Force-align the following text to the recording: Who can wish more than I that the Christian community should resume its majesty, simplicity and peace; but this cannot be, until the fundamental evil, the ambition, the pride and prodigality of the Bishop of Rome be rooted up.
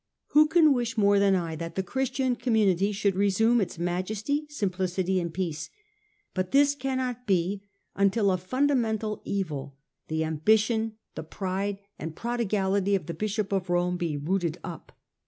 Who 0.29 0.47
can 0.47 0.73
wish 0.73 0.97
more 0.97 1.19
than 1.19 1.35
I 1.35 1.55
that 1.57 1.75
the 1.75 1.83
Christian 1.83 2.35
community 2.35 2.91
should 2.91 3.13
resume 3.15 3.61
its 3.61 3.77
majesty, 3.77 4.47
simplicity 4.49 5.19
and 5.19 5.31
peace; 5.31 5.69
but 6.33 6.49
this 6.49 6.73
cannot 6.73 7.27
be, 7.27 7.65
until 7.95 8.29
the 8.29 8.39
fundamental 8.39 9.21
evil, 9.25 9.77
the 10.07 10.23
ambition, 10.23 10.93
the 11.13 11.21
pride 11.21 11.77
and 11.99 12.15
prodigality 12.15 12.95
of 12.95 13.05
the 13.05 13.13
Bishop 13.13 13.51
of 13.51 13.69
Rome 13.69 13.97
be 13.97 14.17
rooted 14.17 14.57
up. 14.63 14.91